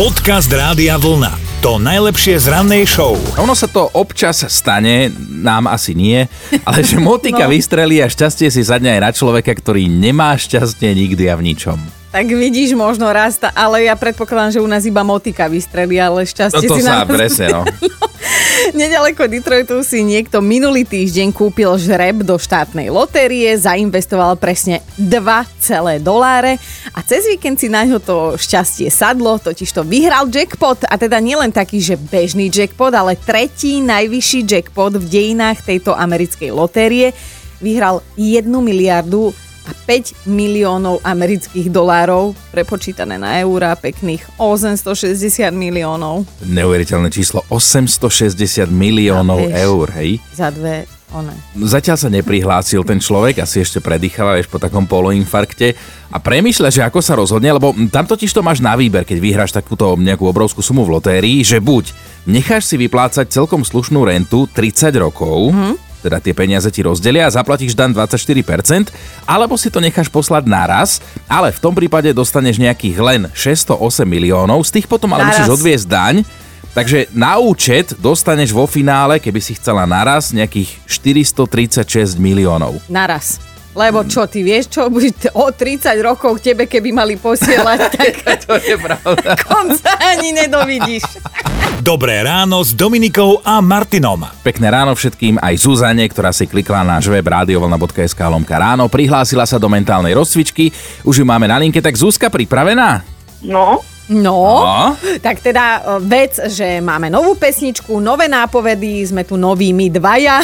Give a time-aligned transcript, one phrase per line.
[0.00, 1.60] Podcast Rádia Vlna.
[1.60, 3.20] To najlepšie z rannej show.
[3.36, 6.24] Ono sa to občas stane, nám asi nie,
[6.64, 7.52] ale že motika no.
[7.52, 11.76] vystrelí a šťastie si sadne aj na človeka, ktorý nemá šťastie nikdy a v ničom.
[12.16, 16.30] Tak vidíš, možno raz, ale ja predpokladám, že u nás iba motika vystrelí, ale No
[16.32, 17.68] šťastie to si sa na presne, no.
[18.76, 26.60] Nedaleko Detroitu si niekto minulý týždeň kúpil žreb do štátnej lotérie, zainvestoval presne 2 doláre
[26.92, 31.18] a cez víkend si na ňo to šťastie sadlo, totiž to vyhral jackpot a teda
[31.18, 37.16] nielen taký, že bežný jackpot, ale tretí najvyšší jackpot v dejinách tejto americkej lotérie.
[37.64, 39.32] Vyhral 1 miliardu
[39.70, 49.46] a 5 miliónov amerických dolárov, prepočítané na eurá, pekných 860 miliónov Neuveriteľné číslo 860 miliónov
[49.46, 49.62] vieš.
[49.62, 50.10] eur, hej.
[50.34, 51.34] za dve one.
[51.54, 55.74] Zatiaľ sa neprihlásil ten človek, asi ešte predýcháva, vieš, po takom poloinfarkte
[56.10, 59.54] a premýšľa, že ako sa rozhodne, lebo tam totiž to máš na výber, keď vyhráš
[59.54, 61.94] takúto nejakú obrovskú sumu v lotérii, že buď
[62.26, 65.54] necháš si vyplácať celkom slušnú rentu 30 rokov,
[66.00, 68.90] teda tie peniaze ti rozdelia a zaplatíš dan 24%,
[69.28, 70.98] alebo si to necháš poslať naraz,
[71.28, 75.44] ale v tom prípade dostaneš nejakých len 608 miliónov, z tých potom ale Naraz.
[75.44, 76.16] musíš odviesť daň,
[76.70, 82.78] Takže na účet dostaneš vo finále, keby si chcela naraz, nejakých 436 miliónov.
[82.86, 83.42] Naraz.
[83.70, 88.58] Lebo čo, ty vieš, čo o 30 rokov k tebe, keby mali posielať, tak to
[88.58, 89.38] je pravda.
[89.46, 91.06] konca ani nedovidíš.
[91.80, 94.26] Dobré ráno s Dominikou a Martinom.
[94.42, 99.56] Pekné ráno všetkým, aj Zuzane, ktorá si klikla na web radiovolna.sk lomka ráno, prihlásila sa
[99.56, 100.74] do mentálnej rozcvičky,
[101.06, 103.00] už ju máme na linke, tak Zuzka pripravená?
[103.40, 103.80] No,
[104.10, 104.98] No, No.
[105.22, 110.42] tak teda e, vec, že máme novú pesničku, nové nápovedy, sme tu noví my dvaja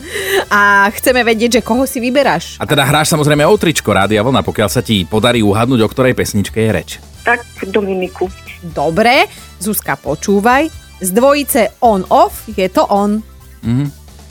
[0.48, 2.56] a chceme vedieť, že koho si vyberáš.
[2.56, 6.16] A teda hráš samozrejme o tričko Rádia Vlna, pokiaľ sa ti podarí uhadnúť, o ktorej
[6.16, 6.90] pesničke je reč.
[7.20, 8.32] tak Dominiku.
[8.62, 10.72] Dobre, Zuzka, počúvaj.
[10.98, 13.20] Z dvojice on-off je to on.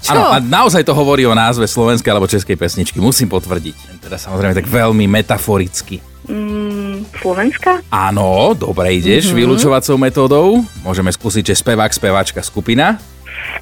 [0.02, 0.18] Čo?
[0.18, 4.02] Áno, a naozaj to hovorí o názve slovenskej alebo českej pesničky, musím potvrdiť.
[4.02, 6.02] Teda samozrejme tak veľmi metaforicky.
[6.31, 7.84] Mm, Slovenska?
[7.92, 9.40] Áno, dobre ideš mm-hmm.
[9.44, 10.47] vylúčovacou metódou.
[10.80, 12.96] Môžeme skúsiť, že spevák, speváčka, skupina.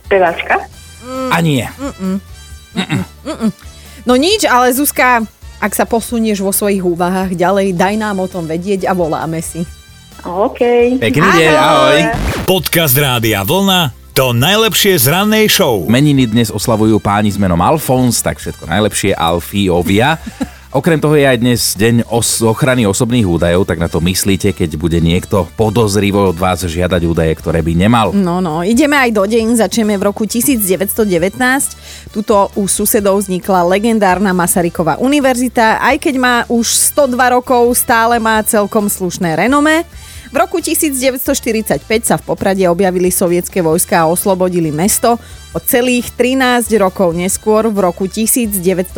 [0.06, 0.70] Speváčka?
[1.34, 1.66] A nie.
[4.06, 5.26] No nič, ale Zuzka,
[5.58, 9.66] ak sa posunieš vo svojich úvahách ďalej, daj nám o tom vedieť a voláme si.
[10.22, 10.62] OK.
[11.02, 11.98] Pekný deň, ahoj.
[12.46, 13.98] Podcast Rádia Vlna.
[14.14, 15.88] To najlepšie z rannej show.
[15.88, 20.20] Meniny dnes oslavujú páni s menom Alfons, tak všetko najlepšie, Alfiovia.
[20.70, 24.78] Okrem toho je aj dnes deň os- ochrany osobných údajov, tak na to myslíte, keď
[24.78, 28.14] bude niekto podozrivo od vás žiadať údaje, ktoré by nemal.
[28.14, 31.10] No, no, ideme aj do deň, začneme v roku 1919.
[32.14, 38.38] Tuto u susedov vznikla legendárna Masaryková univerzita, aj keď má už 102 rokov, stále má
[38.46, 39.90] celkom slušné renome.
[40.30, 45.18] V roku 1945 sa v Poprade objavili sovietske vojska a oslobodili mesto.
[45.50, 48.94] O celých 13 rokov neskôr, v roku 1958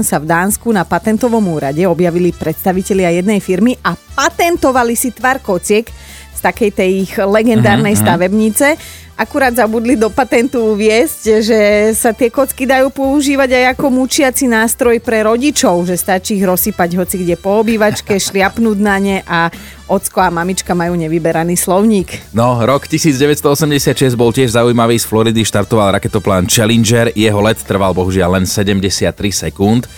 [0.00, 5.92] sa v Dánsku na patentovom úrade objavili predstavitelia jednej firmy a patentovali si tvar kociek
[6.36, 8.76] z takej tej ich legendárnej stavebnice.
[9.16, 11.60] Akurát zabudli do patentu uviesť, že
[11.96, 17.00] sa tie kocky dajú používať aj ako mučiaci nástroj pre rodičov, že stačí ich rozsypať
[17.00, 19.48] hoci kde po obývačke, šliapnúť na ne a
[19.88, 22.28] ocko a mamička majú nevyberaný slovník.
[22.36, 25.00] No, rok 1986 bol tiež zaujímavý.
[25.00, 27.08] Z Floridy štartoval raketoplán Challenger.
[27.16, 29.88] Jeho let trval bohužiaľ len 73 sekúnd.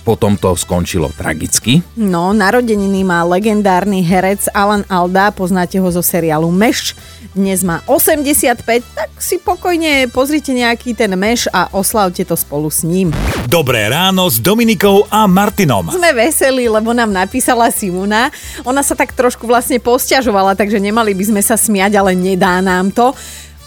[0.00, 1.84] Potom to skončilo tragicky.
[1.94, 6.96] No, narodeniny má legendárny herec Alan Alda, poznáte ho zo seriálu Meš.
[7.30, 12.82] Dnes má 85, tak si pokojne pozrite nejaký ten Meš a oslavte to spolu s
[12.82, 13.14] ním.
[13.46, 15.92] Dobré ráno s Dominikou a Martinom.
[15.94, 18.32] Sme veselí, lebo nám napísala Simona.
[18.66, 22.90] Ona sa tak trošku vlastne posťažovala, takže nemali by sme sa smiať, ale nedá nám
[22.90, 23.12] to.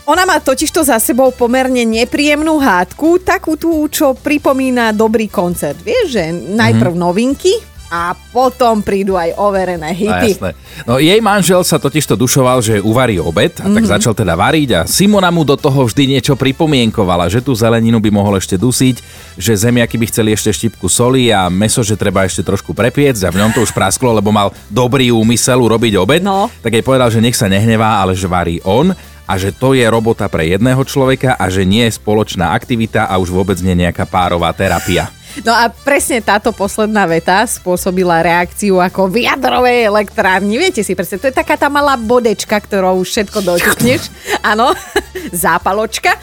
[0.03, 5.80] Ona má totižto za sebou pomerne nepríjemnú hádku, takú tú, čo pripomína dobrý koncert.
[5.80, 7.56] Vieš, že najprv novinky
[7.88, 10.30] a potom prídu aj overené No, hity.
[10.36, 10.52] jasné.
[10.84, 14.81] No jej manžel sa totižto dušoval, že uvarí obed a tak začal teda variť a
[14.83, 18.95] Simona mu do toho vždy niečo pripomienkovala, že tú zeleninu by mohol ešte dusiť,
[19.38, 23.30] že zemiaky by chceli ešte štipku soli a meso, že treba ešte trošku prepiec a
[23.30, 26.25] v ňom to už prasklo, lebo mal dobrý úmysel urobiť obed.
[26.25, 26.50] No.
[26.60, 28.92] Tak jej povedal, že nech sa nehnevá, ale že varí on
[29.24, 33.18] a že to je robota pre jedného človeka a že nie je spoločná aktivita a
[33.20, 35.08] už vôbec nie nejaká párová terapia.
[35.42, 40.62] No a presne táto posledná veta spôsobila reakciu ako v jadrovej elektrárni.
[40.62, 44.14] Viete si presne, to je taká tá malá bodečka, ktorou už všetko dotkneš.
[44.46, 44.78] Áno,
[45.34, 46.14] zápaločka.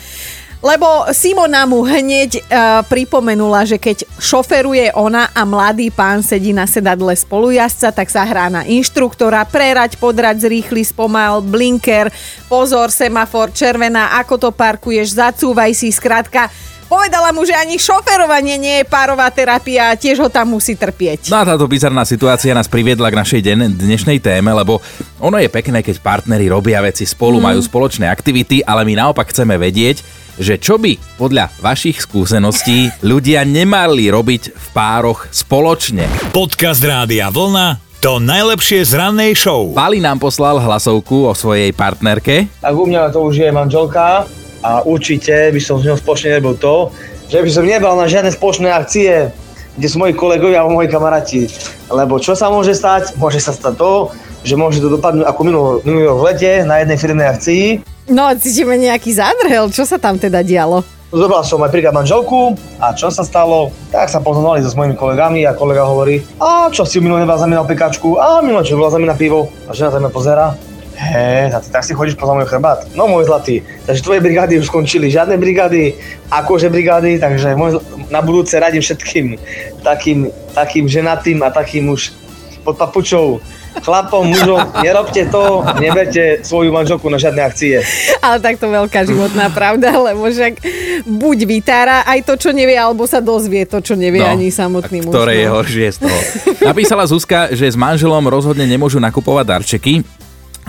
[0.61, 6.69] Lebo Simona mu hneď uh, pripomenula, že keď šoferuje ona a mladý pán sedí na
[6.69, 12.13] sedadle spolujazca, tak sa hrá na inštruktora, prerať, podrať, zrýchli, spomal, blinker,
[12.45, 16.53] pozor, semafor, červená, ako to parkuješ, zacúvaj si, skrátka
[16.91, 21.31] Povedala mu, že ani šoferovanie nie je párová terapia a tiež ho tam musí trpieť.
[21.31, 24.83] No a táto bizarná situácia nás priviedla k našej den- dnešnej téme, lebo
[25.23, 27.45] ono je pekné, keď partneri robia veci spolu, mm.
[27.47, 30.03] majú spoločné aktivity, ale my naopak chceme vedieť,
[30.43, 36.11] že čo by podľa vašich skúseností ľudia nemali robiť v pároch spoločne.
[36.35, 39.77] Podcast Rádia Vlna to najlepšie z rannej show.
[39.77, 42.49] Pali nám poslal hlasovku o svojej partnerke.
[42.59, 44.25] Tak u mňa to už je manželka
[44.61, 46.93] a určite by som s ňou spoločne nerobil to,
[47.31, 49.33] že by som nebral na žiadne spoločné akcie,
[49.79, 51.43] kde sú moji kolegovia alebo moji kamaráti.
[51.89, 53.17] Lebo čo sa môže stať?
[53.17, 54.13] Môže sa stať to,
[54.45, 57.65] že môže to dopadnúť ako minulo, minulo v lete na jednej firmnej akcii.
[58.11, 59.71] No, cítime nejaký zádrhel.
[59.71, 60.83] Čo sa tam teda dialo?
[61.11, 63.75] Zobral som aj príklad manželku a čo sa stalo?
[63.91, 67.35] Tak sa poznali so s mojimi kolegami a kolega hovorí, a čo si minulý nebol
[67.35, 69.51] za mňa na pekačku, a minulý čo bola za mňa na pivo.
[69.67, 70.55] A žena sa mňa pozera,
[71.01, 72.85] Hej, tak, tak si chodíš po môj chrbát.
[72.93, 75.97] No môj zlatý, takže tvoje brigády už skončili, žiadne brigády,
[76.29, 77.81] akože brigády, takže môj,
[78.13, 79.41] na budúce radím všetkým
[79.81, 82.13] takým, takým ženatým a takým už
[82.61, 83.41] pod papučou
[83.81, 87.81] chlapom, mužom, nerobte to, neberte svoju manželku na žiadne akcie.
[88.21, 90.61] Ale takto veľká životná pravda, lebo však
[91.07, 95.07] buď vytára aj to, čo nevie, alebo sa dozvie to, čo nevie no, ani samotný
[95.07, 95.15] muž.
[95.15, 95.41] Ktoré no.
[95.41, 96.19] je horšie z toho.
[96.61, 100.05] Napísala Zuzka, že s manželom rozhodne nemôžu nakupovať darčeky,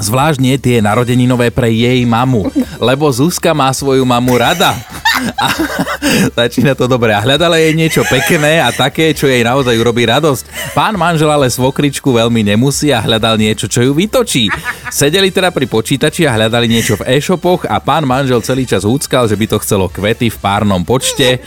[0.02, 2.50] Zvlášť nie tie narodeninové pre jej mamu,
[2.82, 4.74] lebo Zuzka má svoju mamu rada.
[5.38, 5.48] A
[6.42, 7.14] začína to dobre.
[7.14, 10.74] A hľadala jej niečo pekné a také, čo jej naozaj urobí radosť.
[10.74, 14.50] Pán manžel ale svokričku veľmi nemusí a hľadal niečo, čo ju vytočí.
[14.90, 19.30] Sedeli teda pri počítači a hľadali niečo v e-shopoch a pán manžel celý čas húckal,
[19.30, 21.40] že by to chcelo kvety v párnom počte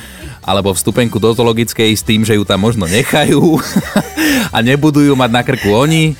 [0.44, 3.58] alebo vstupenku do zoologickej s tým, že ju tam možno nechajú
[4.54, 6.14] a nebudú ju mať na krku oni.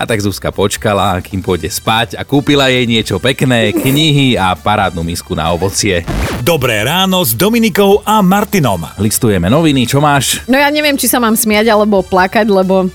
[0.00, 5.04] A tak Zuzka počkala, kým pôjde spať a kúpila jej niečo pekné, knihy a parádnu
[5.04, 6.08] misku na ovocie.
[6.40, 8.80] Dobré ráno s Dominikou a Martinom.
[8.96, 10.40] Listujeme noviny, čo máš?
[10.48, 12.88] No ja neviem, či sa mám smiať alebo plakať, lebo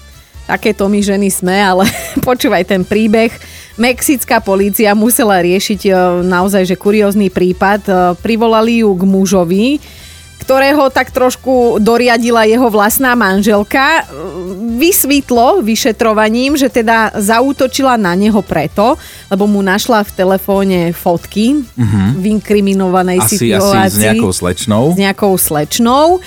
[0.49, 1.85] takéto my ženy sme, ale
[2.25, 3.29] počúvaj ten príbeh.
[3.77, 5.91] Mexická polícia musela riešiť e,
[6.25, 7.81] naozaj že kuriózny prípad.
[7.85, 9.77] E, privolali ju k mužovi,
[10.45, 14.05] ktorého tak trošku doriadila jeho vlastná manželka.
[14.77, 18.93] Vysvítlo vyšetrovaním, že teda zaútočila na neho preto,
[19.33, 22.13] lebo mu našla v telefóne fotky uh-huh.
[22.13, 23.89] v inkriminovanej asi, situácii.
[23.89, 24.83] Asi s nejakou slečnou.
[24.93, 26.21] S nejakou slečnou.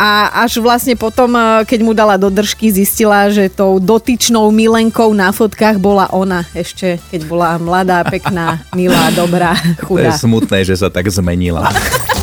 [0.00, 5.12] A až vlastne potom, eh, keď mu dala do držky, zistila, že tou dotyčnou milenkou
[5.12, 9.52] na fotkách bola ona ešte, keď bola mladá, pekná, milá, dobrá,
[9.84, 10.08] chudá.
[10.08, 11.68] To je smutné, že sa tak zmenila.